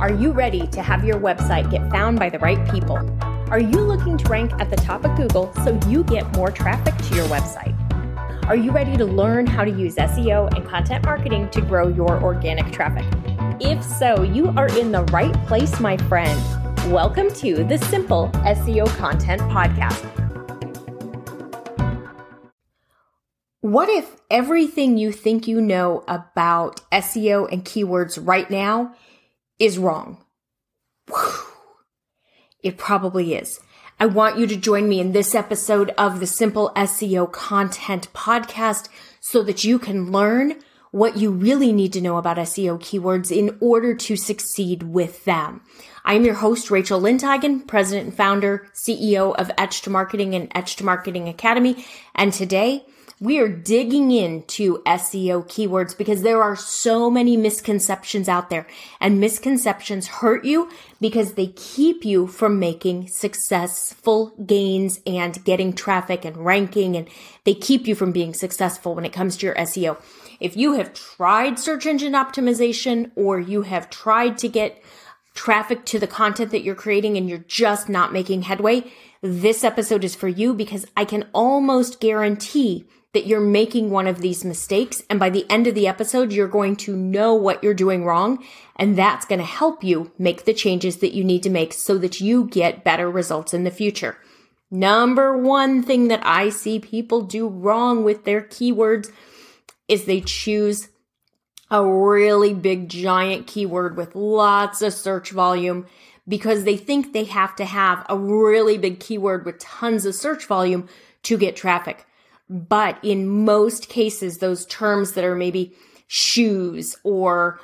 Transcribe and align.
Are 0.00 0.12
you 0.12 0.30
ready 0.30 0.64
to 0.68 0.80
have 0.80 1.02
your 1.04 1.18
website 1.18 1.72
get 1.72 1.90
found 1.90 2.20
by 2.20 2.30
the 2.30 2.38
right 2.38 2.70
people? 2.70 2.98
Are 3.50 3.58
you 3.58 3.80
looking 3.80 4.16
to 4.16 4.28
rank 4.28 4.52
at 4.60 4.70
the 4.70 4.76
top 4.76 5.04
of 5.04 5.16
Google 5.16 5.52
so 5.64 5.76
you 5.88 6.04
get 6.04 6.36
more 6.36 6.52
traffic 6.52 6.96
to 6.96 7.16
your 7.16 7.26
website? 7.26 7.74
Are 8.46 8.54
you 8.54 8.70
ready 8.70 8.96
to 8.96 9.04
learn 9.04 9.44
how 9.44 9.64
to 9.64 9.72
use 9.72 9.96
SEO 9.96 10.54
and 10.54 10.64
content 10.64 11.04
marketing 11.04 11.50
to 11.50 11.60
grow 11.60 11.88
your 11.88 12.22
organic 12.22 12.70
traffic? 12.70 13.04
If 13.60 13.82
so, 13.82 14.22
you 14.22 14.50
are 14.50 14.68
in 14.78 14.92
the 14.92 15.02
right 15.06 15.34
place, 15.48 15.80
my 15.80 15.96
friend. 15.96 16.40
Welcome 16.92 17.34
to 17.34 17.64
the 17.64 17.78
Simple 17.78 18.30
SEO 18.44 18.86
Content 18.98 19.40
Podcast. 19.50 20.04
What 23.62 23.88
if 23.88 24.14
everything 24.30 24.96
you 24.96 25.10
think 25.10 25.48
you 25.48 25.60
know 25.60 26.04
about 26.06 26.88
SEO 26.92 27.50
and 27.50 27.64
keywords 27.64 28.16
right 28.24 28.48
now 28.48 28.94
is 29.58 29.78
wrong? 29.78 30.24
It 32.62 32.76
probably 32.76 33.34
is. 33.34 33.60
I 34.00 34.06
want 34.06 34.38
you 34.38 34.46
to 34.46 34.56
join 34.56 34.88
me 34.88 35.00
in 35.00 35.12
this 35.12 35.34
episode 35.34 35.90
of 35.98 36.20
the 36.20 36.26
Simple 36.26 36.70
SEO 36.76 37.30
Content 37.32 38.12
Podcast 38.12 38.88
so 39.20 39.42
that 39.42 39.64
you 39.64 39.78
can 39.78 40.12
learn 40.12 40.54
what 40.90 41.16
you 41.16 41.30
really 41.30 41.72
need 41.72 41.92
to 41.92 42.00
know 42.00 42.16
about 42.16 42.36
SEO 42.38 42.78
keywords 42.80 43.36
in 43.36 43.56
order 43.60 43.94
to 43.94 44.16
succeed 44.16 44.84
with 44.84 45.24
them. 45.24 45.60
I'm 46.04 46.24
your 46.24 46.34
host, 46.34 46.70
Rachel 46.70 47.00
Lindhagen, 47.00 47.66
president 47.66 48.08
and 48.08 48.16
founder, 48.16 48.68
CEO 48.72 49.34
of 49.34 49.50
Etched 49.58 49.88
Marketing 49.88 50.34
and 50.34 50.50
Etched 50.54 50.82
Marketing 50.82 51.28
Academy. 51.28 51.84
And 52.14 52.32
today 52.32 52.86
we 53.20 53.40
are 53.40 53.48
digging 53.48 54.12
into 54.12 54.78
SEO 54.84 55.44
keywords 55.48 55.96
because 55.96 56.22
there 56.22 56.40
are 56.42 56.54
so 56.54 57.10
many 57.10 57.36
misconceptions 57.36 58.28
out 58.28 58.48
there 58.48 58.66
and 59.00 59.18
misconceptions 59.18 60.06
hurt 60.06 60.44
you 60.44 60.70
because 61.00 61.32
they 61.32 61.48
keep 61.48 62.04
you 62.04 62.28
from 62.28 62.60
making 62.60 63.08
successful 63.08 64.32
gains 64.46 65.00
and 65.04 65.44
getting 65.44 65.72
traffic 65.72 66.24
and 66.24 66.36
ranking 66.36 66.96
and 66.96 67.08
they 67.42 67.54
keep 67.54 67.88
you 67.88 67.94
from 67.96 68.12
being 68.12 68.32
successful 68.32 68.94
when 68.94 69.04
it 69.04 69.12
comes 69.12 69.36
to 69.36 69.46
your 69.46 69.54
SEO. 69.56 70.00
If 70.38 70.56
you 70.56 70.74
have 70.74 70.94
tried 70.94 71.58
search 71.58 71.86
engine 71.86 72.12
optimization 72.12 73.10
or 73.16 73.40
you 73.40 73.62
have 73.62 73.90
tried 73.90 74.38
to 74.38 74.48
get 74.48 74.80
traffic 75.34 75.84
to 75.86 75.98
the 75.98 76.06
content 76.06 76.52
that 76.52 76.62
you're 76.62 76.76
creating 76.76 77.16
and 77.16 77.28
you're 77.28 77.38
just 77.38 77.88
not 77.88 78.12
making 78.12 78.42
headway, 78.42 78.84
this 79.22 79.64
episode 79.64 80.04
is 80.04 80.14
for 80.14 80.28
you 80.28 80.54
because 80.54 80.86
I 80.96 81.04
can 81.04 81.26
almost 81.32 81.98
guarantee 81.98 82.86
that 83.14 83.26
you're 83.26 83.40
making 83.40 83.90
one 83.90 84.06
of 84.06 84.20
these 84.20 84.44
mistakes. 84.44 85.02
And 85.08 85.18
by 85.18 85.30
the 85.30 85.46
end 85.50 85.66
of 85.66 85.74
the 85.74 85.88
episode, 85.88 86.32
you're 86.32 86.48
going 86.48 86.76
to 86.76 86.94
know 86.94 87.34
what 87.34 87.62
you're 87.64 87.74
doing 87.74 88.04
wrong. 88.04 88.44
And 88.76 88.96
that's 88.96 89.24
going 89.24 89.38
to 89.38 89.44
help 89.44 89.82
you 89.82 90.12
make 90.18 90.44
the 90.44 90.54
changes 90.54 90.98
that 90.98 91.14
you 91.14 91.24
need 91.24 91.42
to 91.44 91.50
make 91.50 91.72
so 91.72 91.96
that 91.98 92.20
you 92.20 92.44
get 92.44 92.84
better 92.84 93.10
results 93.10 93.54
in 93.54 93.64
the 93.64 93.70
future. 93.70 94.18
Number 94.70 95.36
one 95.36 95.82
thing 95.82 96.08
that 96.08 96.20
I 96.24 96.50
see 96.50 96.78
people 96.78 97.22
do 97.22 97.48
wrong 97.48 98.04
with 98.04 98.24
their 98.24 98.42
keywords 98.42 99.10
is 99.88 100.04
they 100.04 100.20
choose 100.20 100.88
a 101.70 101.84
really 101.84 102.52
big 102.52 102.88
giant 102.88 103.46
keyword 103.46 103.96
with 103.96 104.14
lots 104.14 104.82
of 104.82 104.92
search 104.92 105.30
volume 105.30 105.86
because 106.26 106.64
they 106.64 106.76
think 106.76 107.12
they 107.12 107.24
have 107.24 107.56
to 107.56 107.64
have 107.64 108.04
a 108.08 108.16
really 108.16 108.76
big 108.76 109.00
keyword 109.00 109.46
with 109.46 109.58
tons 109.58 110.04
of 110.04 110.14
search 110.14 110.46
volume 110.46 110.86
to 111.22 111.38
get 111.38 111.56
traffic. 111.56 112.06
But 112.50 112.98
in 113.02 113.44
most 113.44 113.88
cases, 113.88 114.38
those 114.38 114.66
terms 114.66 115.12
that 115.12 115.24
are 115.24 115.36
maybe 115.36 115.74
shoes 116.06 116.96
or 117.04 117.60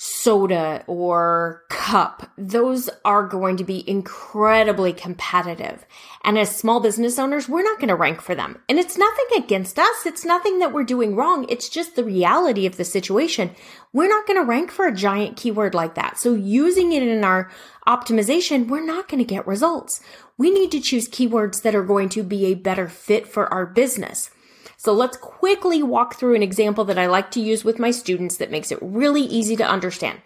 soda 0.00 0.84
or 0.86 1.64
cup, 1.68 2.30
those 2.38 2.88
are 3.04 3.26
going 3.26 3.56
to 3.56 3.64
be 3.64 3.88
incredibly 3.90 4.92
competitive. 4.92 5.84
And 6.22 6.38
as 6.38 6.54
small 6.54 6.78
business 6.78 7.18
owners, 7.18 7.48
we're 7.48 7.64
not 7.64 7.80
going 7.80 7.88
to 7.88 7.96
rank 7.96 8.20
for 8.20 8.36
them. 8.36 8.60
And 8.68 8.78
it's 8.78 8.96
nothing 8.96 9.24
against 9.36 9.76
us. 9.76 10.06
It's 10.06 10.24
nothing 10.24 10.60
that 10.60 10.72
we're 10.72 10.84
doing 10.84 11.16
wrong. 11.16 11.46
It's 11.48 11.68
just 11.68 11.96
the 11.96 12.04
reality 12.04 12.64
of 12.64 12.76
the 12.76 12.84
situation. 12.84 13.50
We're 13.92 14.08
not 14.08 14.24
going 14.24 14.38
to 14.38 14.48
rank 14.48 14.70
for 14.70 14.86
a 14.86 14.94
giant 14.94 15.36
keyword 15.36 15.74
like 15.74 15.96
that. 15.96 16.16
So 16.16 16.32
using 16.32 16.92
it 16.92 17.02
in 17.02 17.24
our 17.24 17.50
optimization, 17.88 18.68
we're 18.68 18.86
not 18.86 19.08
going 19.08 19.18
to 19.18 19.24
get 19.24 19.48
results. 19.48 20.00
We 20.36 20.52
need 20.52 20.70
to 20.70 20.80
choose 20.80 21.08
keywords 21.08 21.62
that 21.62 21.74
are 21.74 21.82
going 21.82 22.08
to 22.10 22.22
be 22.22 22.46
a 22.46 22.54
better 22.54 22.88
fit 22.88 23.26
for 23.26 23.52
our 23.52 23.66
business. 23.66 24.30
So 24.78 24.92
let's 24.92 25.16
quickly 25.16 25.82
walk 25.82 26.14
through 26.14 26.36
an 26.36 26.42
example 26.42 26.84
that 26.84 26.98
I 26.98 27.06
like 27.06 27.32
to 27.32 27.40
use 27.40 27.64
with 27.64 27.80
my 27.80 27.90
students 27.90 28.36
that 28.36 28.52
makes 28.52 28.70
it 28.70 28.78
really 28.80 29.22
easy 29.22 29.56
to 29.56 29.68
understand. 29.68 30.22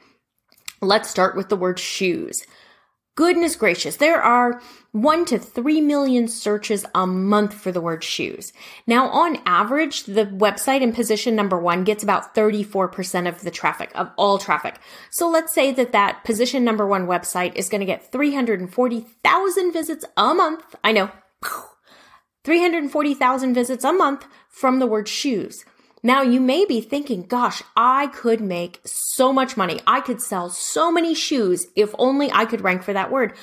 Let's 0.82 1.08
start 1.08 1.36
with 1.36 1.48
the 1.48 1.56
word 1.56 1.78
shoes. 1.78 2.44
Goodness 3.14 3.56
gracious, 3.56 3.96
there 3.96 4.22
are 4.22 4.60
one 4.92 5.24
to 5.26 5.38
three 5.38 5.80
million 5.80 6.28
searches 6.28 6.84
a 6.94 7.06
month 7.06 7.54
for 7.54 7.72
the 7.72 7.80
word 7.80 8.04
shoes. 8.04 8.52
Now, 8.86 9.08
on 9.08 9.38
average, 9.46 10.04
the 10.04 10.26
website 10.26 10.82
in 10.82 10.92
position 10.92 11.34
number 11.34 11.58
one 11.58 11.84
gets 11.84 12.02
about 12.02 12.34
34% 12.34 13.28
of 13.28 13.40
the 13.42 13.50
traffic, 13.50 13.90
of 13.94 14.10
all 14.16 14.38
traffic. 14.38 14.78
So 15.10 15.30
let's 15.30 15.54
say 15.54 15.72
that 15.72 15.92
that 15.92 16.24
position 16.24 16.62
number 16.62 16.86
one 16.86 17.06
website 17.06 17.54
is 17.54 17.70
going 17.70 17.80
to 17.80 17.86
get 17.86 18.12
340,000 18.12 19.72
visits 19.72 20.04
a 20.16 20.34
month. 20.34 20.74
I 20.84 20.92
know. 20.92 21.10
340,000 22.44 23.54
visits 23.54 23.84
a 23.84 23.92
month 23.92 24.26
from 24.48 24.78
the 24.78 24.86
word 24.86 25.08
shoes. 25.08 25.64
Now 26.02 26.22
you 26.22 26.40
may 26.40 26.64
be 26.64 26.80
thinking, 26.80 27.22
gosh, 27.22 27.62
I 27.76 28.08
could 28.08 28.40
make 28.40 28.80
so 28.84 29.32
much 29.32 29.56
money. 29.56 29.80
I 29.86 30.00
could 30.00 30.20
sell 30.20 30.50
so 30.50 30.90
many 30.90 31.14
shoes 31.14 31.66
if 31.76 31.94
only 31.98 32.30
I 32.32 32.44
could 32.44 32.62
rank 32.62 32.82
for 32.82 32.92
that 32.92 33.12
word. 33.12 33.34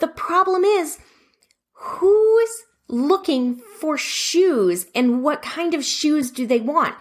The 0.00 0.08
problem 0.08 0.64
is, 0.64 0.98
who's 1.72 2.50
looking 2.88 3.62
for 3.80 3.96
shoes 3.96 4.86
and 4.94 5.22
what 5.22 5.40
kind 5.40 5.72
of 5.72 5.84
shoes 5.84 6.30
do 6.30 6.46
they 6.46 6.60
want? 6.60 6.94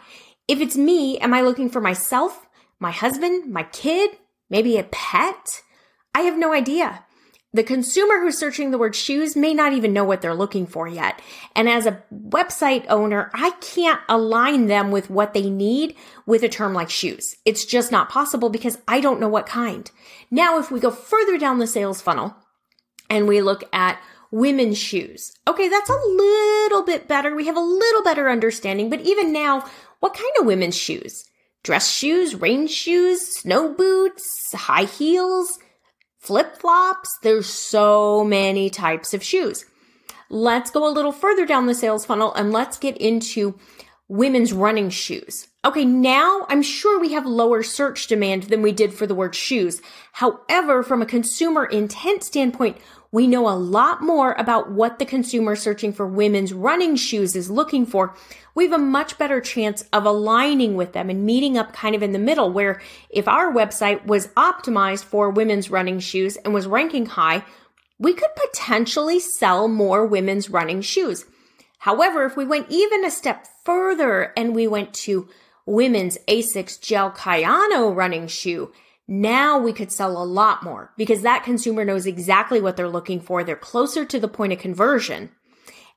If 0.48 0.62
it's 0.62 0.78
me, 0.78 1.20
am 1.20 1.34
I 1.34 1.42
looking 1.42 1.70
for 1.70 1.82
myself, 1.82 2.48
my 2.80 2.92
husband, 2.92 3.52
my 3.52 3.64
kid, 3.64 4.12
maybe 4.50 4.78
a 4.78 4.84
pet? 4.84 5.62
I 6.16 6.22
have 6.22 6.38
no 6.38 6.54
idea. 6.54 7.06
The 7.54 7.64
consumer 7.64 8.22
who's 8.22 8.38
searching 8.38 8.72
the 8.72 8.78
word 8.78 8.96
shoes 8.96 9.36
may 9.36 9.54
not 9.54 9.74
even 9.74 9.92
know 9.92 10.06
what 10.06 10.22
they're 10.22 10.34
looking 10.34 10.66
for 10.66 10.88
yet. 10.88 11.22
And 11.54 11.68
as 11.68 11.86
a 11.86 12.02
website 12.14 12.86
owner, 12.88 13.30
I 13.34 13.52
can't 13.60 14.00
align 14.08 14.68
them 14.68 14.90
with 14.90 15.10
what 15.10 15.34
they 15.34 15.50
need 15.50 15.96
with 16.26 16.44
a 16.44 16.50
term 16.50 16.74
like 16.74 16.90
shoes. 16.90 17.36
It's 17.44 17.66
just 17.66 17.92
not 17.92 18.10
possible 18.10 18.50
because 18.50 18.78
I 18.88 19.02
don't 19.02 19.20
know 19.20 19.28
what 19.28 19.46
kind. 19.48 19.92
Now, 20.30 20.60
if 20.60 20.72
we 20.72 20.80
go 20.80 20.92
further 20.92 21.38
down 21.38 21.60
the 21.60 21.68
sales 21.68 22.02
funnel 22.02 22.36
and 23.10 23.28
we 23.28 23.42
look 23.42 23.66
at 23.74 24.02
women's 24.32 24.78
shoes, 24.78 25.34
okay, 25.46 25.68
that's 25.68 25.90
a 25.90 26.06
little 26.08 26.84
bit 26.84 27.10
better. 27.10 27.36
We 27.36 27.48
have 27.48 27.58
a 27.58 27.60
little 27.60 28.02
better 28.02 28.30
understanding, 28.30 28.90
but 28.90 29.02
even 29.02 29.34
now, 29.34 29.70
what 30.00 30.14
kind 30.14 30.32
of 30.40 30.46
women's 30.46 30.78
shoes? 30.78 31.26
Dress 31.64 31.92
shoes, 31.92 32.34
rain 32.34 32.68
shoes, 32.68 33.28
snow 33.28 33.74
boots, 33.74 34.54
high 34.54 34.86
heels? 34.86 35.60
Flip 36.22 36.58
flops. 36.58 37.18
There's 37.24 37.48
so 37.48 38.24
many 38.24 38.70
types 38.70 39.14
of 39.14 39.24
shoes. 39.24 39.66
Let's 40.30 40.72
go 40.72 40.88
a 40.88 40.94
little 40.94 41.12
further 41.12 41.46
down 41.46 41.66
the 41.66 41.76
sales 41.76 42.06
funnel 42.06 42.34
and 42.34 42.54
let's 42.54 42.78
get 42.78 42.96
into 42.98 43.60
women's 44.08 44.54
running 44.54 44.90
shoes. 44.90 45.48
Okay, 45.66 45.86
now 45.86 46.46
I'm 46.50 46.62
sure 46.62 47.00
we 47.00 47.14
have 47.14 47.26
lower 47.26 47.64
search 47.64 48.08
demand 48.08 48.44
than 48.44 48.62
we 48.62 48.72
did 48.72 48.94
for 48.94 49.06
the 49.06 49.16
word 49.16 49.36
shoes. 49.36 49.82
However, 50.14 50.84
from 50.84 51.02
a 51.02 51.06
consumer 51.06 51.66
intent 51.66 52.24
standpoint, 52.24 52.78
we 53.12 53.28
know 53.28 53.48
a 53.48 53.52
lot 53.52 54.02
more 54.02 54.34
about 54.34 54.72
what 54.72 54.98
the 54.98 55.06
consumer 55.06 55.56
searching 55.56 55.92
for 55.92 56.08
women's 56.08 56.54
running 56.54 56.96
shoes 56.96 57.36
is 57.36 57.52
looking 57.52 57.86
for. 57.86 58.16
We 58.56 58.64
have 58.64 58.74
a 58.74 58.84
much 58.84 59.18
better 59.18 59.42
chance 59.42 59.84
of 59.92 60.06
aligning 60.06 60.76
with 60.76 60.94
them 60.94 61.10
and 61.10 61.26
meeting 61.26 61.58
up 61.58 61.74
kind 61.74 61.94
of 61.94 62.04
in 62.04 62.14
the 62.14 62.20
middle 62.20 62.52
where 62.52 62.82
if 63.10 63.28
our 63.28 63.52
website 63.52 64.06
was 64.06 64.28
optimized 64.30 65.04
for 65.04 65.30
women's 65.30 65.70
running 65.70 66.00
shoes 66.00 66.38
and 66.38 66.54
was 66.54 66.68
ranking 66.68 67.06
high, 67.06 67.44
we 68.00 68.14
could 68.14 68.32
potentially 68.36 69.20
sell 69.20 69.68
more 69.68 70.06
women's 70.06 70.50
running 70.50 70.82
shoes. 70.82 71.26
However, 71.80 72.26
if 72.26 72.38
we 72.38 72.46
went 72.46 72.68
even 72.70 73.04
a 73.04 73.12
step 73.12 73.48
further 73.66 74.32
and 74.38 74.56
we 74.56 74.68
went 74.68 74.94
to 74.94 75.28
women's 75.66 76.18
Asics 76.28 76.80
Gel 76.80 77.12
Kayano 77.12 77.94
running 77.94 78.28
shoe, 78.28 78.72
now 79.08 79.60
we 79.60 79.74
could 79.74 79.92
sell 79.92 80.22
a 80.22 80.24
lot 80.24 80.64
more 80.64 80.94
because 80.98 81.22
that 81.22 81.44
consumer 81.44 81.84
knows 81.84 82.06
exactly 82.06 82.62
what 82.62 82.78
they're 82.78 82.88
looking 82.88 83.20
for. 83.20 83.44
They're 83.44 83.56
closer 83.56 84.06
to 84.06 84.20
the 84.20 84.28
point 84.28 84.54
of 84.54 84.60
conversion. 84.60 85.32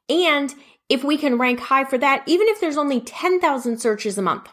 And 0.08 0.52
if 0.88 1.04
we 1.04 1.16
can 1.16 1.38
rank 1.38 1.60
high 1.60 1.84
for 1.84 1.98
that, 1.98 2.24
even 2.26 2.48
if 2.48 2.60
there's 2.60 2.76
only 2.76 3.00
10,000 3.00 3.78
searches 3.78 4.18
a 4.18 4.22
month, 4.22 4.48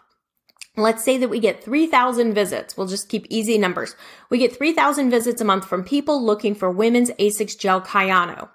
let's 0.78 1.04
say 1.04 1.18
that 1.18 1.30
we 1.30 1.40
get 1.40 1.64
3,000 1.64 2.34
visits. 2.34 2.78
We'll 2.78 2.88
just 2.88 3.10
keep 3.10 3.26
easy 3.30 3.58
numbers. 3.58 3.96
We 4.30 4.38
get 4.38 4.56
3,000 4.56 5.10
visits 5.10 5.42
a 5.42 5.46
month 5.46 5.66
from 5.66 5.84
people 5.84 6.24
looking 6.24 6.56
for 6.56 6.72
women's 6.72 7.12
Asics 7.12 7.58
Gel 7.58 7.82
Kayano. 7.82 8.50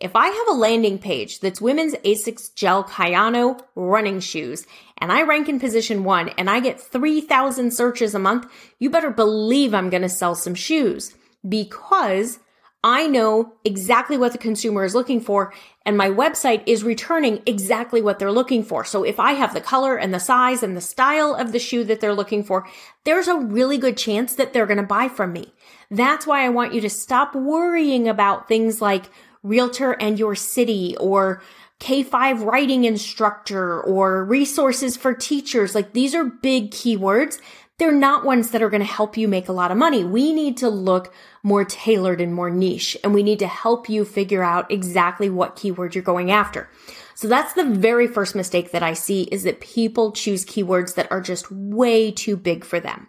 If 0.00 0.16
I 0.16 0.28
have 0.28 0.48
a 0.48 0.58
landing 0.58 0.98
page 0.98 1.40
that's 1.40 1.60
women's 1.60 1.92
Asics 1.96 2.54
Gel 2.54 2.84
Kayano 2.84 3.60
running 3.74 4.20
shoes 4.20 4.66
and 4.96 5.12
I 5.12 5.22
rank 5.22 5.46
in 5.50 5.60
position 5.60 6.04
one 6.04 6.30
and 6.30 6.48
I 6.48 6.60
get 6.60 6.80
3,000 6.80 7.70
searches 7.70 8.14
a 8.14 8.18
month, 8.18 8.50
you 8.78 8.88
better 8.88 9.10
believe 9.10 9.74
I'm 9.74 9.90
going 9.90 10.02
to 10.02 10.08
sell 10.08 10.34
some 10.34 10.54
shoes 10.54 11.14
because 11.46 12.38
I 12.82 13.08
know 13.08 13.52
exactly 13.62 14.16
what 14.16 14.32
the 14.32 14.38
consumer 14.38 14.84
is 14.84 14.94
looking 14.94 15.20
for 15.20 15.52
and 15.84 15.98
my 15.98 16.08
website 16.08 16.62
is 16.64 16.82
returning 16.82 17.42
exactly 17.44 18.00
what 18.00 18.18
they're 18.18 18.32
looking 18.32 18.64
for. 18.64 18.86
So 18.86 19.04
if 19.04 19.20
I 19.20 19.32
have 19.32 19.52
the 19.52 19.60
color 19.60 19.98
and 19.98 20.14
the 20.14 20.18
size 20.18 20.62
and 20.62 20.74
the 20.74 20.80
style 20.80 21.34
of 21.34 21.52
the 21.52 21.58
shoe 21.58 21.84
that 21.84 22.00
they're 22.00 22.14
looking 22.14 22.42
for, 22.42 22.66
there's 23.04 23.28
a 23.28 23.36
really 23.36 23.76
good 23.76 23.98
chance 23.98 24.34
that 24.36 24.54
they're 24.54 24.64
going 24.64 24.78
to 24.78 24.82
buy 24.82 25.08
from 25.08 25.34
me. 25.34 25.52
That's 25.90 26.26
why 26.26 26.42
I 26.42 26.48
want 26.48 26.72
you 26.72 26.80
to 26.80 26.88
stop 26.88 27.34
worrying 27.34 28.08
about 28.08 28.48
things 28.48 28.80
like 28.80 29.10
realtor 29.42 29.92
and 29.92 30.18
your 30.18 30.34
city 30.34 30.96
or 30.98 31.42
K5 31.80 32.44
writing 32.44 32.84
instructor 32.84 33.80
or 33.80 34.24
resources 34.24 34.96
for 34.96 35.14
teachers. 35.14 35.74
Like 35.74 35.92
these 35.92 36.14
are 36.14 36.24
big 36.24 36.70
keywords. 36.70 37.40
They're 37.78 37.90
not 37.90 38.26
ones 38.26 38.50
that 38.50 38.62
are 38.62 38.68
going 38.68 38.82
to 38.82 38.86
help 38.86 39.16
you 39.16 39.26
make 39.26 39.48
a 39.48 39.52
lot 39.52 39.70
of 39.70 39.78
money. 39.78 40.04
We 40.04 40.34
need 40.34 40.58
to 40.58 40.68
look 40.68 41.14
more 41.42 41.64
tailored 41.64 42.20
and 42.20 42.34
more 42.34 42.50
niche 42.50 42.98
and 43.02 43.14
we 43.14 43.22
need 43.22 43.38
to 43.38 43.46
help 43.46 43.88
you 43.88 44.04
figure 44.04 44.42
out 44.42 44.70
exactly 44.70 45.30
what 45.30 45.56
keyword 45.56 45.94
you're 45.94 46.04
going 46.04 46.30
after. 46.30 46.68
So 47.14 47.26
that's 47.26 47.54
the 47.54 47.64
very 47.64 48.06
first 48.06 48.34
mistake 48.34 48.72
that 48.72 48.82
I 48.82 48.92
see 48.92 49.22
is 49.24 49.44
that 49.44 49.60
people 49.60 50.12
choose 50.12 50.44
keywords 50.44 50.94
that 50.96 51.10
are 51.10 51.22
just 51.22 51.50
way 51.50 52.10
too 52.10 52.36
big 52.36 52.64
for 52.64 52.80
them. 52.80 53.08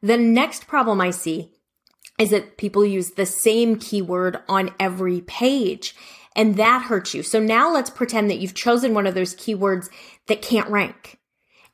The 0.00 0.16
next 0.16 0.68
problem 0.68 1.00
I 1.00 1.10
see 1.10 1.55
is 2.18 2.30
that 2.30 2.56
people 2.56 2.84
use 2.84 3.10
the 3.10 3.26
same 3.26 3.78
keyword 3.78 4.38
on 4.48 4.74
every 4.80 5.20
page 5.20 5.94
and 6.36 6.56
that 6.56 6.82
hurts 6.82 7.14
you. 7.14 7.22
So 7.22 7.40
now 7.40 7.72
let's 7.72 7.90
pretend 7.90 8.30
that 8.30 8.38
you've 8.38 8.54
chosen 8.54 8.94
one 8.94 9.06
of 9.06 9.14
those 9.14 9.34
keywords 9.34 9.88
that 10.26 10.42
can't 10.42 10.68
rank. 10.68 11.18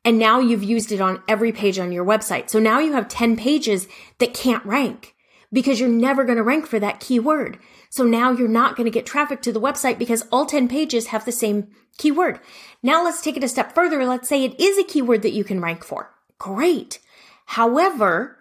And 0.05 0.19
now 0.19 0.39
you've 0.39 0.63
used 0.63 0.93
it 0.93 1.01
on 1.01 1.23
every 1.29 1.53
page 1.53 1.79
on 1.79 1.93
your 1.93 2.05
website. 2.05 2.49
So 2.49 2.59
now 2.59 2.79
you 2.79 2.93
have 2.93 3.09
10 3.09 3.37
pages 3.37 3.87
that 4.19 4.35
can't 4.35 4.65
rank 4.65 5.15
because 5.53 5.79
you're 5.79 5.89
never 5.89 6.25
going 6.25 6.39
to 6.39 6.45
rank 6.45 6.67
for 6.67 6.81
that 6.81 7.01
keyword. 7.01 7.59
So 7.91 8.05
now 8.05 8.31
you're 8.31 8.49
not 8.49 8.77
going 8.77 8.85
to 8.85 8.91
get 8.91 9.05
traffic 9.05 9.43
to 9.43 9.53
the 9.53 9.61
website 9.61 9.99
because 9.99 10.27
all 10.33 10.47
10 10.47 10.69
pages 10.69 11.09
have 11.09 11.25
the 11.25 11.33
same 11.33 11.69
keyword. 11.99 12.41
Now 12.83 13.05
let's 13.05 13.21
take 13.21 13.37
it 13.37 13.45
a 13.45 13.49
step 13.49 13.75
further. 13.75 14.05
Let's 14.05 14.29
say 14.29 14.45
it 14.45 14.59
is 14.59 14.79
a 14.79 14.85
keyword 14.85 15.23
that 15.23 15.35
you 15.35 15.45
can 15.45 15.61
rank 15.61 15.85
for. 15.85 16.15
Great. 16.39 17.01
However, 17.47 18.39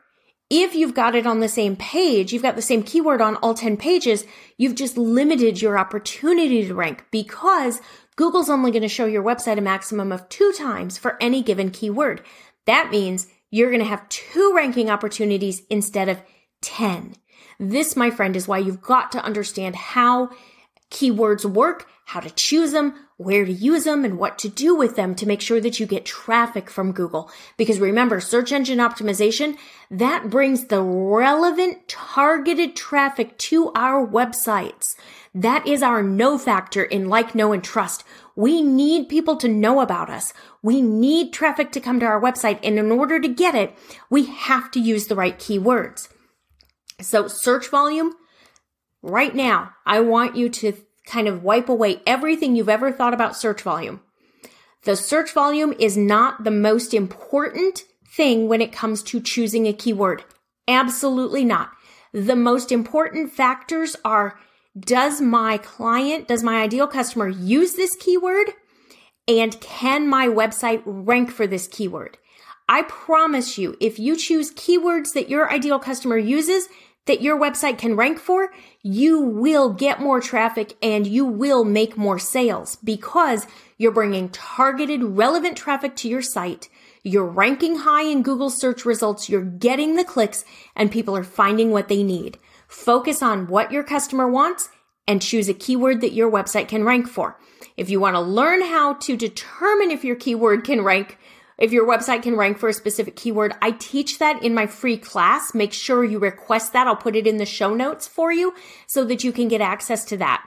if 0.52 0.76
you've 0.76 0.94
got 0.94 1.16
it 1.16 1.26
on 1.26 1.40
the 1.40 1.48
same 1.48 1.78
page, 1.78 2.34
you've 2.34 2.42
got 2.42 2.58
the 2.58 2.62
same 2.62 2.84
keyword 2.84 3.22
on 3.22 3.38
all 3.38 3.54
10 3.54 3.78
pages, 3.78 4.26
you've 4.58 4.76
just 4.76 4.98
limited 4.98 5.62
your 5.62 5.80
opportunity 5.80 6.68
to 6.68 6.76
rank 6.76 7.06
because 7.10 7.80
Google's 8.18 8.50
only 8.50 8.70
going 8.70 8.82
to 8.82 8.90
show 8.90 9.06
your 9.06 9.24
website 9.24 9.58
a 9.58 9.62
maximum 9.62 10.12
of 10.12 10.28
two 10.28 10.52
times 10.52 10.98
for 10.98 11.16
any 11.22 11.42
given 11.42 11.72
keyword. 11.72 12.22
That 12.66 12.92
means 12.92 13.28
you're 13.50 13.70
going 13.70 13.82
to 13.82 13.88
have 13.88 14.10
two 14.10 14.52
ranking 14.54 14.90
opportunities 14.90 15.62
instead 15.70 16.10
of 16.10 16.22
10. 16.64 17.16
This, 17.58 17.96
my 17.96 18.10
friend, 18.10 18.36
is 18.36 18.46
why 18.46 18.58
you've 18.58 18.82
got 18.82 19.14
to 19.14 19.24
understand 19.24 19.78
how 19.78 20.32
keywords 20.92 21.46
work, 21.46 21.88
how 22.12 22.20
to 22.20 22.30
choose 22.30 22.74
them, 22.74 22.94
where 23.16 23.46
to 23.46 23.54
use 23.54 23.86
them, 23.86 24.04
and 24.04 24.18
what 24.18 24.38
to 24.38 24.50
do 24.50 24.76
with 24.76 24.98
them 24.98 25.16
to 25.16 25.26
make 25.26 25.40
sure 25.40 25.62
that 25.62 25.80
you 25.80 25.86
get 25.86 26.04
traffic 26.04 26.70
from 26.70 26.92
Google. 26.92 27.32
Because 27.56 27.80
remember, 27.80 28.20
search 28.20 28.52
engine 28.52 28.80
optimization, 28.80 29.56
that 29.90 30.30
brings 30.30 30.66
the 30.66 30.82
relevant 30.82 31.88
targeted 31.88 32.76
traffic 32.76 33.38
to 33.38 33.72
our 33.76 34.06
websites. 34.06 34.98
That 35.34 35.66
is 35.66 35.82
our 35.82 36.04
know 36.04 36.38
factor 36.38 36.84
in 36.84 37.08
like, 37.08 37.34
know, 37.34 37.54
and 37.54 37.64
trust. 37.64 38.04
We 38.36 38.62
need 38.62 39.08
people 39.08 39.38
to 39.38 39.48
know 39.48 39.80
about 39.80 40.10
us. 40.10 40.34
We 40.62 40.82
need 40.82 41.32
traffic 41.32 41.72
to 41.72 41.80
come 41.80 42.02
to 42.02 42.06
our 42.06 42.20
website. 42.20 42.60
And 42.62 42.78
in 42.78 42.92
order 42.92 43.22
to 43.22 43.28
get 43.30 43.56
it, 43.56 43.74
we 44.10 44.26
have 44.26 44.70
to 44.72 44.82
use 44.82 45.08
the 45.08 45.16
right 45.16 45.40
keywords. 45.40 46.10
So 47.00 47.30
search 47.30 47.70
volume, 47.70 48.12
right 49.02 49.34
now, 49.34 49.72
I 49.86 50.02
want 50.02 50.36
you 50.36 50.50
to 50.50 50.74
kind 51.06 51.28
of 51.28 51.44
wipe 51.44 51.70
away 51.70 52.02
everything 52.06 52.56
you've 52.56 52.70
ever 52.70 52.92
thought 52.92 53.14
about 53.14 53.36
search 53.36 53.62
volume. 53.62 54.02
The 54.84 54.96
search 54.96 55.32
volume 55.32 55.74
is 55.80 55.96
not 55.96 56.44
the 56.44 56.52
most 56.52 56.94
important 56.94 57.84
thing 58.16 58.48
when 58.48 58.62
it 58.62 58.72
comes 58.72 59.04
to 59.04 59.20
choosing 59.20 59.68
a 59.68 59.74
keyword. 59.74 60.24
Absolutely 60.68 61.46
not. 61.46 61.72
The 62.14 62.36
most 62.36 62.72
important 62.72 63.32
factors 63.32 63.96
are 64.04 64.40
does 64.80 65.22
my 65.22 65.58
client, 65.58 66.28
does 66.28 66.44
my 66.44 66.62
ideal 66.62 66.88
customer 66.88 67.28
use 67.28 67.74
this 67.74 67.96
keyword? 67.96 68.54
And 69.28 69.60
can 69.62 70.08
my 70.08 70.28
website 70.28 70.82
rank 70.86 71.30
for 71.30 71.46
this 71.46 71.68
keyword? 71.68 72.18
I 72.68 72.84
promise 72.84 73.58
you, 73.58 73.76
if 73.82 74.00
you 74.00 74.16
choose 74.16 74.54
keywords 74.54 75.14
that 75.14 75.30
your 75.30 75.52
ideal 75.52 75.78
customer 75.78 76.18
uses, 76.18 76.70
that 77.06 77.22
your 77.22 77.40
website 77.40 77.78
can 77.78 77.96
rank 77.96 78.20
for, 78.20 78.52
you 78.82 79.20
will 79.20 79.74
get 79.74 80.00
more 80.00 80.22
traffic 80.22 80.76
and 80.82 81.08
you 81.08 81.26
will 81.26 81.64
make 81.64 81.98
more 81.98 82.20
sales 82.20 82.76
because 82.78 83.48
you're 83.78 83.92
bringing 83.92 84.30
targeted 84.30 85.04
relevant 85.04 85.58
traffic 85.58 85.96
to 85.98 86.08
your 86.08 86.22
site. 86.22 86.70
You're 87.04 87.26
ranking 87.26 87.78
high 87.78 88.04
in 88.04 88.22
Google 88.22 88.52
search 88.52 88.86
results. 88.86 89.28
You're 89.28 89.44
getting 89.44 89.96
the 89.96 90.04
clicks 90.04 90.46
and 90.76 90.92
people 90.92 91.18
are 91.18 91.24
finding 91.24 91.72
what 91.72 91.88
they 91.88 92.04
need. 92.04 92.38
Focus 92.68 93.24
on 93.24 93.48
what 93.48 93.72
your 93.72 93.84
customer 93.84 94.28
wants 94.30 94.70
and 95.08 95.22
choose 95.22 95.50
a 95.50 95.54
keyword 95.54 96.02
that 96.02 96.14
your 96.14 96.32
website 96.32 96.68
can 96.68 96.84
rank 96.84 97.08
for. 97.08 97.40
If 97.76 97.90
you 97.90 98.00
want 98.00 98.16
to 98.16 98.22
learn 98.22 98.62
how 98.62 98.94
to 98.94 99.18
determine 99.18 99.90
if 99.90 100.04
your 100.04 100.16
keyword 100.16 100.64
can 100.64 100.82
rank, 100.82 101.18
if 101.62 101.72
your 101.72 101.88
website 101.88 102.24
can 102.24 102.36
rank 102.36 102.58
for 102.58 102.70
a 102.70 102.74
specific 102.74 103.16
keyword, 103.16 103.54
I 103.62 103.72
teach 103.72 104.18
that 104.18 104.44
in 104.44 104.56
my 104.56 104.66
free 104.66 104.98
class. 104.98 105.54
Make 105.54 105.74
sure 105.74 106.04
you 106.04 106.18
request 106.18 106.74
that. 106.74 106.88
I'll 106.88 106.96
put 106.96 107.16
it 107.16 107.28
in 107.28 107.38
the 107.38 107.46
show 107.46 107.76
notes 107.76 108.08
for 108.08 108.32
you 108.32 108.56
so 108.88 109.06
that 109.06 109.24
you 109.24 109.32
can 109.32 109.48
get 109.48 109.62
access 109.62 110.04
to 110.06 110.18
that. 110.18 110.44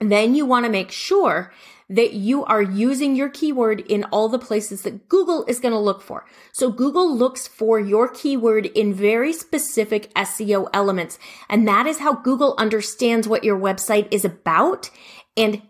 Then 0.00 0.34
you 0.34 0.44
want 0.44 0.66
to 0.66 0.70
make 0.70 0.90
sure 0.90 1.50
that 1.88 2.12
you 2.12 2.44
are 2.44 2.60
using 2.60 3.16
your 3.16 3.30
keyword 3.30 3.80
in 3.80 4.04
all 4.04 4.28
the 4.28 4.38
places 4.38 4.82
that 4.82 5.08
Google 5.08 5.46
is 5.48 5.60
going 5.60 5.72
to 5.72 5.78
look 5.78 6.02
for. 6.02 6.26
So 6.52 6.70
Google 6.70 7.16
looks 7.16 7.48
for 7.48 7.80
your 7.80 8.08
keyword 8.08 8.66
in 8.66 8.92
very 8.92 9.32
specific 9.32 10.12
SEO 10.12 10.68
elements. 10.74 11.18
And 11.48 11.66
that 11.66 11.86
is 11.86 12.00
how 12.00 12.16
Google 12.16 12.54
understands 12.58 13.26
what 13.26 13.44
your 13.44 13.58
website 13.58 14.08
is 14.10 14.26
about 14.26 14.90
and 15.38 15.62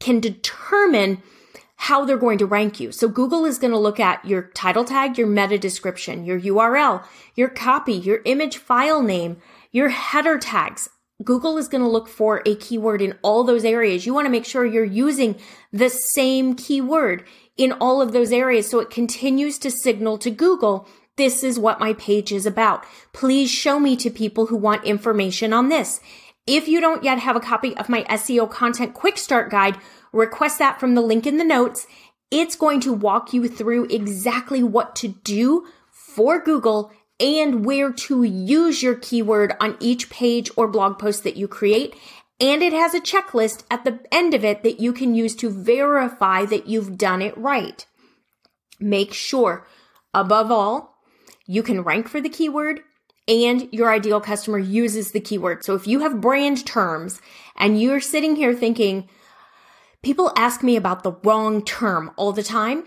can 0.00 0.20
determine 0.20 1.22
how 1.82 2.04
they're 2.04 2.16
going 2.16 2.38
to 2.38 2.46
rank 2.46 2.78
you. 2.78 2.92
So 2.92 3.08
Google 3.08 3.44
is 3.44 3.58
going 3.58 3.72
to 3.72 3.78
look 3.78 3.98
at 3.98 4.24
your 4.24 4.42
title 4.54 4.84
tag, 4.84 5.18
your 5.18 5.26
meta 5.26 5.58
description, 5.58 6.24
your 6.24 6.40
URL, 6.40 7.04
your 7.34 7.48
copy, 7.48 7.94
your 7.94 8.20
image 8.24 8.56
file 8.56 9.02
name, 9.02 9.38
your 9.72 9.88
header 9.88 10.38
tags. 10.38 10.88
Google 11.24 11.58
is 11.58 11.66
going 11.66 11.82
to 11.82 11.88
look 11.88 12.06
for 12.06 12.40
a 12.46 12.54
keyword 12.54 13.02
in 13.02 13.18
all 13.22 13.42
those 13.42 13.64
areas. 13.64 14.06
You 14.06 14.14
want 14.14 14.26
to 14.26 14.30
make 14.30 14.44
sure 14.44 14.64
you're 14.64 14.84
using 14.84 15.34
the 15.72 15.88
same 15.88 16.54
keyword 16.54 17.24
in 17.56 17.72
all 17.72 18.00
of 18.00 18.12
those 18.12 18.30
areas 18.30 18.70
so 18.70 18.78
it 18.78 18.88
continues 18.88 19.58
to 19.58 19.68
signal 19.68 20.18
to 20.18 20.30
Google 20.30 20.88
this 21.16 21.44
is 21.44 21.58
what 21.58 21.80
my 21.80 21.92
page 21.94 22.32
is 22.32 22.46
about. 22.46 22.86
Please 23.12 23.50
show 23.50 23.78
me 23.78 23.96
to 23.96 24.08
people 24.08 24.46
who 24.46 24.56
want 24.56 24.84
information 24.84 25.52
on 25.52 25.68
this. 25.68 26.00
If 26.46 26.68
you 26.68 26.80
don't 26.80 27.04
yet 27.04 27.18
have 27.18 27.36
a 27.36 27.40
copy 27.40 27.76
of 27.76 27.88
my 27.88 28.02
SEO 28.04 28.50
content 28.50 28.94
quick 28.94 29.18
start 29.18 29.50
guide, 29.50 29.76
request 30.12 30.58
that 30.58 30.78
from 30.78 30.94
the 30.94 31.00
link 31.00 31.26
in 31.26 31.38
the 31.38 31.44
notes. 31.44 31.86
It's 32.30 32.56
going 32.56 32.80
to 32.80 32.92
walk 32.92 33.32
you 33.32 33.48
through 33.48 33.86
exactly 33.86 34.62
what 34.62 34.96
to 34.96 35.08
do 35.08 35.66
for 35.90 36.40
Google 36.40 36.92
and 37.20 37.64
where 37.64 37.92
to 37.92 38.22
use 38.24 38.82
your 38.82 38.94
keyword 38.94 39.54
on 39.60 39.76
each 39.80 40.10
page 40.10 40.50
or 40.56 40.66
blog 40.66 40.98
post 40.98 41.24
that 41.24 41.36
you 41.36 41.46
create. 41.46 41.94
And 42.40 42.62
it 42.62 42.72
has 42.72 42.94
a 42.94 43.00
checklist 43.00 43.62
at 43.70 43.84
the 43.84 44.00
end 44.10 44.34
of 44.34 44.44
it 44.44 44.62
that 44.64 44.80
you 44.80 44.92
can 44.92 45.14
use 45.14 45.36
to 45.36 45.50
verify 45.50 46.44
that 46.46 46.66
you've 46.66 46.98
done 46.98 47.22
it 47.22 47.36
right. 47.36 47.86
Make 48.80 49.12
sure, 49.12 49.66
above 50.12 50.50
all, 50.50 50.98
you 51.46 51.62
can 51.62 51.82
rank 51.82 52.08
for 52.08 52.20
the 52.20 52.28
keyword 52.28 52.80
and 53.28 53.68
your 53.72 53.92
ideal 53.92 54.20
customer 54.20 54.58
uses 54.58 55.12
the 55.12 55.20
keyword. 55.20 55.64
So 55.64 55.74
if 55.74 55.86
you 55.86 56.00
have 56.00 56.20
brand 56.20 56.66
terms 56.66 57.20
and 57.56 57.80
you're 57.80 58.00
sitting 58.00 58.34
here 58.34 58.54
thinking, 58.54 59.08
people 60.02 60.32
ask 60.36 60.62
me 60.62 60.76
about 60.76 61.02
the 61.02 61.12
wrong 61.24 61.64
term 61.64 62.10
all 62.16 62.32
the 62.32 62.42
time, 62.42 62.84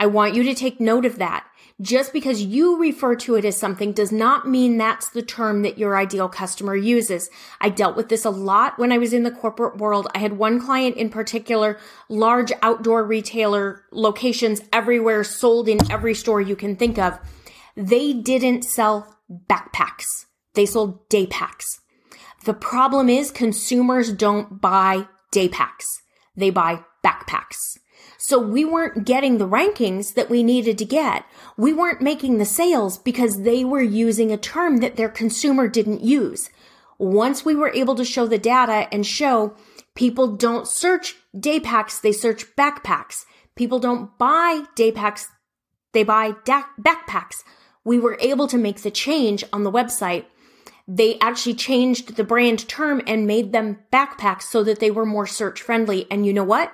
I 0.00 0.06
want 0.06 0.34
you 0.34 0.42
to 0.44 0.54
take 0.54 0.80
note 0.80 1.06
of 1.06 1.18
that. 1.18 1.46
Just 1.80 2.12
because 2.12 2.42
you 2.42 2.78
refer 2.78 3.16
to 3.16 3.34
it 3.36 3.44
as 3.44 3.56
something 3.56 3.92
does 3.92 4.12
not 4.12 4.48
mean 4.48 4.76
that's 4.76 5.08
the 5.08 5.22
term 5.22 5.62
that 5.62 5.78
your 5.78 5.96
ideal 5.96 6.28
customer 6.28 6.76
uses. 6.76 7.30
I 7.60 7.68
dealt 7.68 7.96
with 7.96 8.08
this 8.08 8.24
a 8.24 8.30
lot 8.30 8.78
when 8.78 8.92
I 8.92 8.98
was 8.98 9.12
in 9.12 9.24
the 9.24 9.30
corporate 9.30 9.78
world. 9.78 10.06
I 10.14 10.18
had 10.18 10.38
one 10.38 10.60
client 10.60 10.96
in 10.96 11.10
particular, 11.10 11.78
large 12.08 12.52
outdoor 12.62 13.04
retailer 13.04 13.82
locations 13.90 14.60
everywhere, 14.72 15.24
sold 15.24 15.68
in 15.68 15.90
every 15.90 16.14
store 16.14 16.40
you 16.40 16.54
can 16.54 16.76
think 16.76 16.98
of. 16.98 17.18
They 17.76 18.12
didn't 18.12 18.64
sell 18.64 19.16
backpacks. 19.48 20.26
They 20.54 20.66
sold 20.66 21.08
day 21.08 21.26
packs. 21.26 21.80
The 22.44 22.54
problem 22.54 23.08
is 23.08 23.30
consumers 23.32 24.12
don't 24.12 24.60
buy 24.60 25.08
day 25.32 25.48
packs. 25.48 26.03
They 26.36 26.50
buy 26.50 26.84
backpacks. 27.04 27.78
So 28.18 28.38
we 28.38 28.64
weren't 28.64 29.04
getting 29.04 29.38
the 29.38 29.48
rankings 29.48 30.14
that 30.14 30.30
we 30.30 30.42
needed 30.42 30.78
to 30.78 30.84
get. 30.84 31.26
We 31.56 31.72
weren't 31.72 32.00
making 32.00 32.38
the 32.38 32.44
sales 32.44 32.96
because 32.96 33.42
they 33.42 33.64
were 33.64 33.82
using 33.82 34.32
a 34.32 34.38
term 34.38 34.78
that 34.78 34.96
their 34.96 35.08
consumer 35.08 35.68
didn't 35.68 36.02
use. 36.02 36.48
Once 36.98 37.44
we 37.44 37.54
were 37.54 37.72
able 37.74 37.94
to 37.96 38.04
show 38.04 38.26
the 38.26 38.38
data 38.38 38.88
and 38.92 39.06
show 39.06 39.54
people 39.94 40.36
don't 40.36 40.66
search 40.66 41.16
day 41.38 41.60
packs, 41.60 41.98
they 41.98 42.12
search 42.12 42.46
backpacks. 42.56 43.24
People 43.56 43.78
don't 43.78 44.16
buy 44.18 44.62
day 44.74 44.90
packs, 44.90 45.28
they 45.92 46.02
buy 46.02 46.34
da- 46.44 46.64
backpacks. 46.80 47.42
We 47.84 47.98
were 47.98 48.16
able 48.20 48.48
to 48.48 48.58
make 48.58 48.82
the 48.82 48.90
change 48.90 49.44
on 49.52 49.64
the 49.64 49.70
website. 49.70 50.24
They 50.86 51.18
actually 51.18 51.54
changed 51.54 52.16
the 52.16 52.24
brand 52.24 52.68
term 52.68 53.00
and 53.06 53.26
made 53.26 53.52
them 53.52 53.78
backpacks 53.92 54.42
so 54.42 54.62
that 54.64 54.80
they 54.80 54.90
were 54.90 55.06
more 55.06 55.26
search 55.26 55.62
friendly. 55.62 56.06
And 56.10 56.26
you 56.26 56.32
know 56.32 56.44
what? 56.44 56.72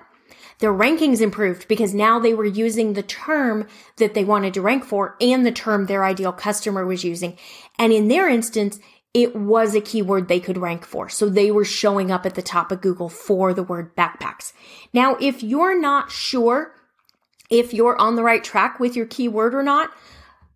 Their 0.59 0.73
rankings 0.73 1.21
improved 1.21 1.69
because 1.69 1.95
now 1.95 2.19
they 2.19 2.35
were 2.35 2.45
using 2.45 2.93
the 2.93 3.03
term 3.03 3.67
that 3.97 4.15
they 4.15 4.25
wanted 4.25 4.53
to 4.55 4.61
rank 4.61 4.85
for 4.85 5.17
and 5.21 5.47
the 5.47 5.53
term 5.53 5.87
their 5.87 6.05
ideal 6.05 6.33
customer 6.33 6.85
was 6.85 7.05
using. 7.05 7.39
And 7.79 7.93
in 7.93 8.09
their 8.09 8.29
instance, 8.29 8.79
it 9.15 9.35
was 9.35 9.75
a 9.75 9.81
keyword 9.81 10.29
they 10.29 10.39
could 10.39 10.59
rank 10.59 10.85
for. 10.85 11.09
So 11.09 11.29
they 11.29 11.51
were 11.51 11.65
showing 11.65 12.11
up 12.11 12.27
at 12.27 12.35
the 12.35 12.43
top 12.43 12.71
of 12.71 12.81
Google 12.81 13.09
for 13.09 13.55
the 13.55 13.63
word 13.63 13.97
backpacks. 13.97 14.53
Now, 14.93 15.17
if 15.21 15.43
you're 15.43 15.81
not 15.81 16.11
sure 16.11 16.75
if 17.51 17.75
you're 17.75 18.01
on 18.01 18.15
the 18.15 18.23
right 18.23 18.43
track 18.43 18.79
with 18.79 18.95
your 18.95 19.07
keyword 19.07 19.55
or 19.55 19.63
not, 19.63 19.91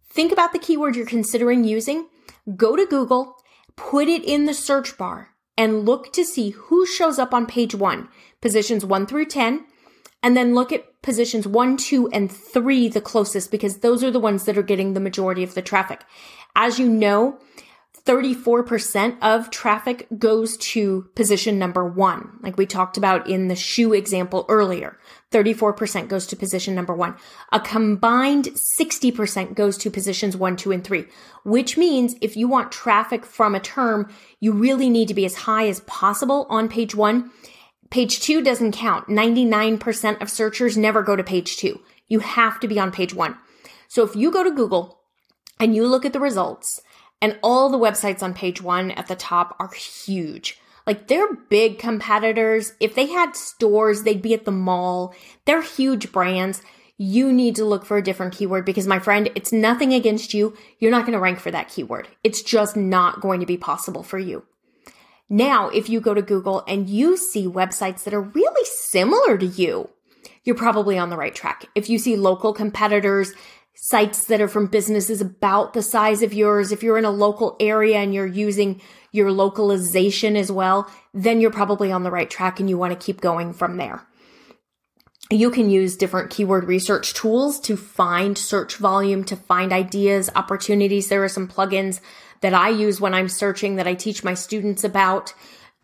think 0.09 0.33
about 0.33 0.53
the 0.53 0.59
keyword 0.61 0.95
you're 0.95 1.05
considering 1.05 1.65
using. 1.65 2.09
Go 2.57 2.77
to 2.77 2.87
Google, 2.87 3.37
put 3.77 4.09
it 4.09 4.25
in 4.25 4.45
the 4.45 4.55
search 4.55 4.97
bar 4.97 5.31
and 5.57 5.85
look 5.85 6.13
to 6.13 6.25
see 6.25 6.51
who 6.51 6.87
shows 6.87 7.19
up 7.19 7.33
on 7.33 7.47
page 7.47 7.75
one, 7.75 8.09
positions 8.41 8.85
one 8.85 9.07
through 9.07 9.27
10, 9.27 9.65
and 10.23 10.37
then 10.37 10.55
look 10.55 10.73
at 10.73 11.03
positions 11.03 11.47
one, 11.47 11.77
two, 11.77 12.09
and 12.09 12.33
three 12.33 12.89
the 12.89 13.01
closest 13.01 13.51
because 13.51 13.79
those 13.79 14.03
are 14.03 14.11
the 14.11 14.21
ones 14.21 14.45
that 14.45 14.57
are 14.57 14.63
getting 14.63 14.95
the 14.95 15.01
majority 15.01 15.43
of 15.43 15.55
the 15.55 15.63
traffic. 15.63 16.01
As 16.57 16.79
you 16.79 16.89
know, 16.89 17.39
34% 18.07 19.17
of 19.23 19.51
traffic 19.51 20.07
goes 20.19 20.59
to 20.59 21.09
position 21.15 21.59
number 21.59 21.89
one, 21.89 22.39
like 22.43 22.59
we 22.59 22.67
talked 22.67 22.99
about 22.99 23.27
in 23.31 23.49
the 23.49 23.57
shoe 23.57 23.95
example 23.95 24.45
earlier. 24.51 24.99
34% 25.33 26.09
goes 26.09 26.27
to 26.27 26.37
position 26.37 26.75
number 26.75 26.95
one. 26.95 27.17
A 27.51 27.61
combined 27.61 28.45
60% 28.45 29.55
goes 29.55 29.79
to 29.79 29.91
positions 29.91 30.37
one, 30.37 30.57
two, 30.57 30.71
and 30.71 30.85
three, 30.85 31.07
which 31.45 31.79
means 31.79 32.15
if 32.21 32.37
you 32.37 32.47
want 32.47 32.71
traffic 32.71 33.25
from 33.25 33.55
a 33.55 33.61
term, 33.61 34.13
you 34.39 34.53
really 34.53 34.91
need 34.91 35.09
to 35.09 35.15
be 35.15 35.25
as 35.25 35.35
high 35.35 35.67
as 35.67 35.81
possible 35.81 36.47
on 36.51 36.69
page 36.69 36.95
one. 36.95 37.31
Page 37.89 38.21
two 38.21 38.43
doesn't 38.43 38.73
count. 38.73 39.09
99% 39.09 40.21
of 40.21 40.31
searchers 40.31 40.77
never 40.77 41.03
go 41.03 41.17
to 41.17 41.25
page 41.25 41.57
two. 41.57 41.81
You 42.09 42.19
have 42.19 42.61
to 42.61 42.69
be 42.69 42.79
on 42.79 42.93
page 42.93 43.15
one. 43.15 43.39
So 43.89 44.03
if 44.03 44.15
you 44.15 44.31
go 44.31 44.45
to 44.45 44.51
Google 44.51 45.01
and 45.59 45.75
you 45.75 45.87
look 45.87 46.05
at 46.05 46.13
the 46.13 46.21
results, 46.21 46.83
and 47.21 47.39
all 47.43 47.69
the 47.69 47.79
websites 47.79 48.23
on 48.23 48.35
page 48.35 48.61
one 48.63 48.91
at 48.93 49.07
the 49.07 49.17
top 49.17 49.57
are 49.59 49.73
huge. 49.73 50.59
Like 50.87 51.09
they're 51.09 51.35
big 51.35 51.79
competitors. 51.79 52.73
If 52.81 52.95
they 52.95 53.07
had 53.07 53.37
stores, 53.37 54.03
they'd 54.03 54.23
be 54.23 54.35
at 54.35 54.45
the 54.45 54.51
mall. 54.51 55.15
They're 55.47 55.63
huge 55.63 56.13
brands. 56.13 56.63
You 56.97 57.33
need 57.33 57.57
to 57.57 57.65
look 57.65 57.85
for 57.85 57.97
a 57.97 58.03
different 58.03 58.35
keyword 58.35 58.65
because 58.65 58.87
my 58.87 58.99
friend, 58.99 59.31
it's 59.35 59.53
nothing 59.53 59.93
against 59.93 60.35
you. 60.35 60.57
You're 60.79 60.91
not 60.91 61.03
going 61.03 61.15
to 61.15 61.19
rank 61.19 61.41
for 61.41 61.51
that 61.51 61.69
keyword. 61.69 62.09
It's 62.23 62.43
just 62.43 62.77
not 62.77 63.21
going 63.21 63.41
to 63.41 63.47
be 63.47 63.57
possible 63.57 64.03
for 64.03 64.19
you. 64.19 64.45
Now, 65.29 65.71
if 65.71 65.89
you 65.89 66.01
go 66.01 66.15
to 66.15 66.23
Google 66.23 66.63
and 66.69 66.89
you 66.89 67.17
see 67.17 67.49
websites 67.49 68.05
that 68.05 68.15
are 68.15 68.21
really 68.21 68.65
similar 68.67 69.39
to 69.39 69.47
you, 69.47 69.89
you're 70.45 70.55
probably 70.55 70.99
on 70.99 71.09
the 71.09 71.17
right 71.17 71.35
track. 71.35 71.65
If 71.75 71.89
you 71.89 71.99
see 71.99 72.17
local 72.17 72.53
competitors 72.53 73.33
sites 73.75 74.25
that 74.27 74.41
are 74.41 74.49
from 74.49 74.67
businesses 74.67 75.21
about 75.21 75.75
the 75.75 75.83
size 75.83 76.23
of 76.23 76.33
yours, 76.33 76.73
if 76.73 76.83
you're 76.83 76.99
in 76.99 77.05
a 77.05 77.11
local 77.11 77.57
area 77.61 77.99
and 77.99 78.15
you're 78.15 78.27
using 78.27 78.81
your 79.13 79.31
localization 79.31 80.37
as 80.37 80.51
well, 80.51 80.91
then 81.13 81.41
you're 81.41 81.51
probably 81.51 81.93
on 81.93 82.03
the 82.03 82.11
right 82.11 82.31
track 82.31 82.61
and 82.61 82.71
you 82.71 82.79
want 82.79 82.93
to 82.99 83.05
keep 83.05 83.21
going 83.21 83.53
from 83.53 83.77
there. 83.77 84.07
You 85.31 85.51
can 85.51 85.71
use 85.71 85.97
different 85.97 86.31
keyword 86.31 86.65
research 86.65 87.15
tools 87.15 87.59
to 87.61 87.77
find 87.77 88.37
search 88.37 88.77
volume, 88.77 89.25
to 89.25 89.37
find 89.37 89.73
ideas, 89.73 90.31
opportunities. 90.37 91.09
There 91.09 91.25
are 91.25 91.29
some 91.29 91.49
plugins 91.49 92.01
that 92.43 92.55
I 92.55 92.69
use 92.69 93.01
when 93.01 93.15
I'm 93.15 93.29
searching 93.29 93.77
that 93.77 93.87
I 93.87 93.95
teach 93.95 94.23
my 94.23 94.35
students 94.35 94.85
about. 94.85 95.33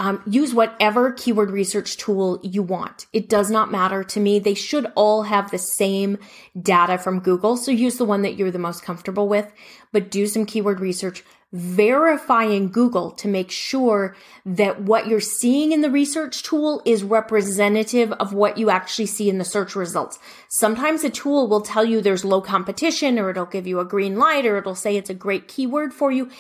Um, 0.01 0.23
use 0.27 0.55
whatever 0.55 1.13
keyword 1.13 1.51
research 1.51 1.99
tool 1.99 2.41
you 2.43 2.63
want. 2.63 3.07
It 3.13 3.29
does 3.29 3.51
not 3.51 3.71
matter 3.71 4.03
to 4.03 4.19
me. 4.19 4.39
They 4.39 4.55
should 4.55 4.91
all 4.97 5.25
have 5.25 5.51
the 5.51 5.59
same 5.59 6.17
data 6.61 6.97
from 6.97 7.21
Google. 7.21 7.59
So 7.59 7.71
use 7.71 7.99
the 7.99 8.07
one 8.07 8.23
that 8.23 8.35
you're 8.37 8.51
the 8.51 8.59
most 8.59 8.83
comfortable 8.83 9.29
with, 9.29 9.53
but 9.93 10.11
do 10.11 10.27
some 10.27 10.47
keyword 10.47 10.81
research. 10.81 11.23
verifying 11.53 12.71
Google 12.71 13.11
to 13.11 13.27
make 13.27 13.51
sure 13.51 14.15
that 14.47 14.83
what 14.83 15.09
you're 15.09 15.19
seeing 15.19 15.73
in 15.73 15.81
the 15.81 15.91
research 15.91 16.45
tool 16.45 16.81
is 16.85 17.03
representative 17.03 18.13
of 18.13 18.33
what 18.33 18.57
you 18.57 18.71
actually 18.71 19.07
see 19.07 19.29
in 19.29 19.39
the 19.39 19.45
search 19.45 19.75
results. 19.75 20.21
Sometimes 20.49 21.03
a 21.03 21.11
tool 21.11 21.49
will 21.49 21.61
tell 21.61 21.85
you 21.85 22.01
there's 22.01 22.25
low 22.25 22.41
competition 22.41 23.19
or 23.19 23.31
it'll 23.31 23.47
give 23.47 23.67
you 23.67 23.81
a 23.81 23.85
green 23.85 24.17
light 24.17 24.47
or 24.47 24.59
it'll 24.59 24.77
say 24.77 24.97
it's 24.97 25.11
a 25.11 25.15
great 25.15 25.49
keyword 25.49 25.93
for 25.93 26.13
you 26.13 26.31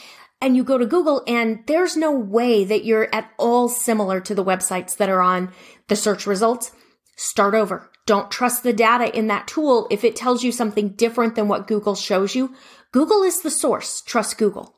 and 0.40 0.56
you 0.56 0.64
go 0.64 0.78
to 0.78 0.86
Google 0.86 1.22
and 1.26 1.60
there's 1.66 1.96
no 1.96 2.12
way 2.12 2.64
that 2.64 2.84
you're 2.84 3.14
at 3.14 3.30
all 3.38 3.68
similar 3.68 4.20
to 4.20 4.34
the 4.34 4.44
websites 4.44 4.96
that 4.96 5.08
are 5.08 5.20
on 5.20 5.52
the 5.88 5.96
search 5.96 6.26
results, 6.26 6.72
start 7.16 7.54
over. 7.54 7.90
Don't 8.06 8.30
trust 8.30 8.62
the 8.62 8.72
data 8.72 9.16
in 9.16 9.28
that 9.28 9.46
tool. 9.46 9.86
If 9.90 10.04
it 10.04 10.16
tells 10.16 10.42
you 10.42 10.52
something 10.52 10.90
different 10.90 11.34
than 11.34 11.48
what 11.48 11.66
Google 11.66 11.94
shows 11.94 12.34
you, 12.34 12.54
Google 12.92 13.22
is 13.22 13.42
the 13.42 13.50
source. 13.50 14.00
Trust 14.00 14.38
Google 14.38 14.74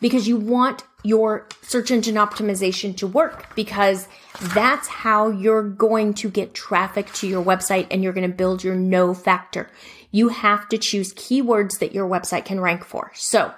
because 0.00 0.28
you 0.28 0.36
want 0.36 0.82
your 1.02 1.48
search 1.62 1.90
engine 1.90 2.16
optimization 2.16 2.96
to 2.96 3.06
work 3.06 3.54
because 3.54 4.08
that's 4.54 4.88
how 4.88 5.30
you're 5.30 5.62
going 5.62 6.12
to 6.14 6.28
get 6.28 6.54
traffic 6.54 7.12
to 7.14 7.26
your 7.26 7.44
website 7.44 7.86
and 7.90 8.02
you're 8.02 8.12
going 8.12 8.28
to 8.28 8.36
build 8.36 8.62
your 8.62 8.74
know 8.74 9.14
factor. 9.14 9.70
You 10.10 10.28
have 10.28 10.68
to 10.68 10.78
choose 10.78 11.14
keywords 11.14 11.78
that 11.78 11.94
your 11.94 12.08
website 12.08 12.44
can 12.44 12.60
rank 12.60 12.84
for. 12.84 13.10
So 13.14 13.54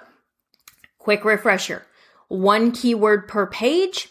Quick 0.99 1.25
refresher. 1.25 1.85
One 2.27 2.71
keyword 2.71 3.27
per 3.27 3.47
page. 3.47 4.09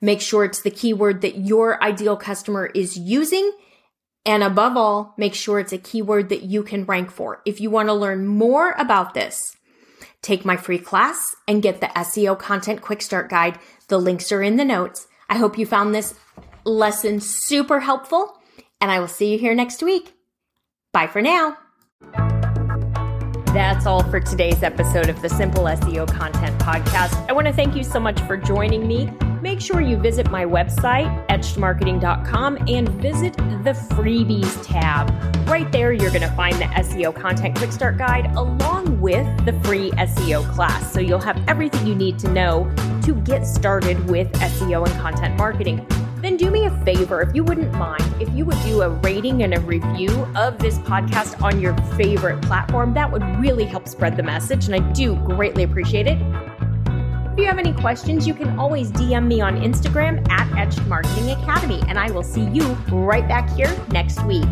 Make 0.00 0.20
sure 0.20 0.44
it's 0.44 0.62
the 0.62 0.70
keyword 0.70 1.22
that 1.22 1.38
your 1.38 1.82
ideal 1.82 2.16
customer 2.16 2.66
is 2.66 2.96
using. 2.96 3.50
And 4.24 4.42
above 4.42 4.76
all, 4.76 5.14
make 5.16 5.34
sure 5.34 5.58
it's 5.58 5.72
a 5.72 5.78
keyword 5.78 6.28
that 6.28 6.42
you 6.42 6.62
can 6.62 6.84
rank 6.84 7.10
for. 7.10 7.42
If 7.44 7.60
you 7.60 7.70
want 7.70 7.88
to 7.88 7.94
learn 7.94 8.26
more 8.26 8.72
about 8.72 9.14
this, 9.14 9.56
take 10.22 10.44
my 10.44 10.56
free 10.56 10.78
class 10.78 11.34
and 11.48 11.62
get 11.62 11.80
the 11.80 11.86
SEO 11.86 12.38
content 12.38 12.82
quick 12.82 13.02
start 13.02 13.28
guide. 13.28 13.58
The 13.88 13.98
links 13.98 14.30
are 14.30 14.42
in 14.42 14.56
the 14.56 14.64
notes. 14.64 15.06
I 15.28 15.38
hope 15.38 15.58
you 15.58 15.66
found 15.66 15.94
this 15.94 16.14
lesson 16.64 17.20
super 17.20 17.80
helpful 17.80 18.36
and 18.80 18.90
I 18.90 19.00
will 19.00 19.08
see 19.08 19.32
you 19.32 19.38
here 19.38 19.54
next 19.54 19.82
week. 19.82 20.14
Bye 20.92 21.06
for 21.06 21.22
now. 21.22 21.56
That's 23.56 23.86
all 23.86 24.02
for 24.02 24.20
today's 24.20 24.62
episode 24.62 25.08
of 25.08 25.22
the 25.22 25.30
Simple 25.30 25.64
SEO 25.64 26.06
Content 26.06 26.60
Podcast. 26.60 27.26
I 27.26 27.32
want 27.32 27.46
to 27.46 27.54
thank 27.54 27.74
you 27.74 27.82
so 27.84 27.98
much 27.98 28.20
for 28.26 28.36
joining 28.36 28.86
me. 28.86 29.10
Make 29.40 29.62
sure 29.62 29.80
you 29.80 29.96
visit 29.96 30.30
my 30.30 30.44
website, 30.44 31.26
etchedmarketing.com, 31.28 32.58
and 32.68 32.86
visit 33.00 33.34
the 33.34 33.72
freebies 33.94 34.62
tab. 34.62 35.08
Right 35.48 35.72
there, 35.72 35.94
you're 35.94 36.10
going 36.10 36.20
to 36.20 36.36
find 36.36 36.54
the 36.56 36.66
SEO 36.66 37.14
Content 37.14 37.56
Quick 37.56 37.72
Start 37.72 37.96
Guide 37.96 38.26
along 38.36 39.00
with 39.00 39.26
the 39.46 39.58
free 39.64 39.90
SEO 39.92 40.46
class. 40.52 40.92
So 40.92 41.00
you'll 41.00 41.18
have 41.20 41.42
everything 41.48 41.86
you 41.86 41.94
need 41.94 42.18
to 42.18 42.30
know 42.30 42.70
to 43.04 43.14
get 43.14 43.46
started 43.46 44.06
with 44.06 44.30
SEO 44.32 44.86
and 44.86 45.00
content 45.00 45.38
marketing 45.38 45.78
do 46.46 46.52
me 46.52 46.64
a 46.66 46.70
favor, 46.84 47.22
if 47.22 47.34
you 47.34 47.42
wouldn't 47.42 47.72
mind, 47.72 48.04
if 48.20 48.32
you 48.32 48.44
would 48.44 48.60
do 48.62 48.82
a 48.82 48.88
rating 48.88 49.42
and 49.42 49.52
a 49.52 49.60
review 49.62 50.10
of 50.36 50.56
this 50.58 50.78
podcast 50.78 51.42
on 51.42 51.60
your 51.60 51.76
favorite 51.96 52.40
platform, 52.42 52.94
that 52.94 53.10
would 53.10 53.24
really 53.40 53.64
help 53.64 53.88
spread 53.88 54.16
the 54.16 54.22
message, 54.22 54.66
and 54.66 54.74
I 54.76 54.78
do 54.92 55.16
greatly 55.16 55.64
appreciate 55.64 56.06
it. 56.06 56.18
If 57.32 57.38
you 57.38 57.46
have 57.46 57.58
any 57.58 57.72
questions, 57.72 58.28
you 58.28 58.34
can 58.34 58.56
always 58.60 58.92
DM 58.92 59.26
me 59.26 59.40
on 59.40 59.60
Instagram 59.60 60.24
at 60.30 60.48
Etched 60.56 60.86
Marketing 60.86 61.30
Academy, 61.30 61.82
and 61.88 61.98
I 61.98 62.12
will 62.12 62.22
see 62.22 62.44
you 62.44 62.62
right 62.92 63.26
back 63.26 63.50
here 63.50 63.76
next 63.90 64.24
week. 64.24 64.46